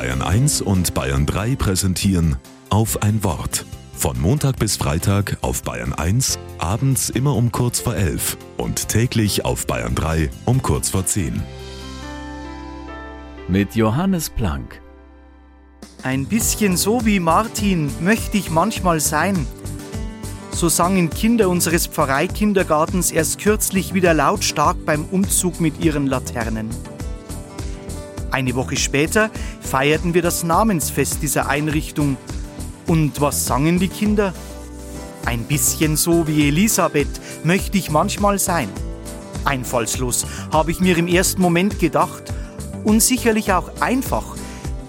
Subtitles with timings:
[0.00, 2.36] Bayern 1 und Bayern 3 präsentieren
[2.70, 3.66] auf ein Wort.
[3.92, 9.44] Von Montag bis Freitag auf Bayern 1, abends immer um kurz vor 11 und täglich
[9.44, 11.42] auf Bayern 3 um kurz vor 10.
[13.46, 14.80] Mit Johannes Planck.
[16.02, 19.46] Ein bisschen so wie Martin möchte ich manchmal sein.
[20.50, 26.70] So sangen Kinder unseres Pfarreikindergartens erst kürzlich wieder lautstark beim Umzug mit ihren Laternen.
[28.30, 32.16] Eine Woche später feierten wir das Namensfest dieser Einrichtung.
[32.86, 34.32] Und was sangen die Kinder?
[35.26, 38.68] Ein bisschen so wie Elisabeth möchte ich manchmal sein.
[39.44, 42.22] Einfallslos, habe ich mir im ersten Moment gedacht.
[42.84, 44.24] Und sicherlich auch einfach,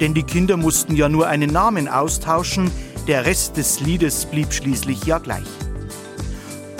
[0.00, 2.70] denn die Kinder mussten ja nur einen Namen austauschen,
[3.06, 5.46] der Rest des Liedes blieb schließlich ja gleich.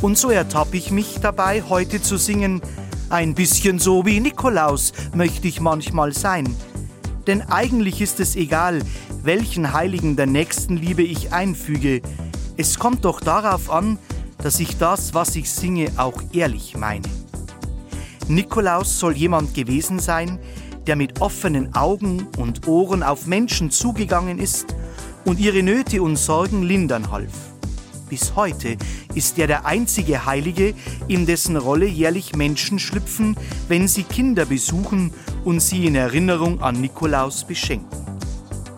[0.03, 2.61] Und so ertappe ich mich dabei, heute zu singen,
[3.11, 6.55] ein bisschen so wie Nikolaus möchte ich manchmal sein.
[7.27, 8.83] Denn eigentlich ist es egal,
[9.23, 12.03] welchen Heiligen der Nächstenliebe ich einfüge.
[12.57, 13.99] Es kommt doch darauf an,
[14.39, 17.09] dass ich das, was ich singe, auch ehrlich meine.
[18.29, 20.39] Nikolaus soll jemand gewesen sein,
[20.87, 24.75] der mit offenen Augen und Ohren auf Menschen zugegangen ist
[25.25, 27.58] und ihre Nöte und Sorgen lindern half.
[28.09, 28.77] Bis heute
[29.15, 30.75] ist er der einzige Heilige,
[31.09, 33.37] in dessen Rolle jährlich Menschen schlüpfen,
[33.69, 35.13] wenn sie Kinder besuchen
[35.45, 37.99] und sie in Erinnerung an Nikolaus beschenken.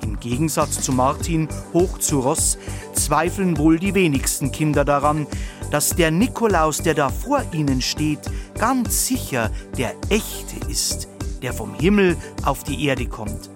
[0.03, 2.59] Im Gegensatz zu Martin hoch zu Ross
[2.95, 5.27] zweifeln wohl die wenigsten Kinder daran,
[5.71, 8.21] dass der Nikolaus, der da vor ihnen steht,
[8.59, 11.09] ganz sicher der echte ist,
[11.43, 13.51] der vom Himmel auf die Erde kommt.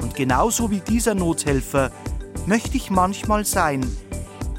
[0.00, 1.90] Und genauso wie dieser Nothelfer
[2.46, 3.84] möchte ich manchmal sein,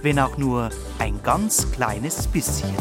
[0.01, 2.75] wenn auch nur ein ganz kleines bisschen.